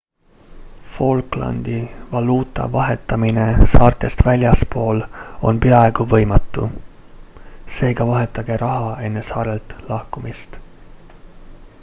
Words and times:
falklandi 0.93 1.81
valuuta 2.13 2.65
vahetamine 2.77 3.45
saartest 3.73 4.23
väljaspool 4.29 5.03
on 5.51 5.59
peaaegu 5.67 6.07
võimatu 6.15 6.71
seega 7.77 8.09
vahetage 8.13 8.59
raha 8.63 8.97
enne 9.11 9.25
saartelt 9.29 9.77
lahkumist 9.93 10.59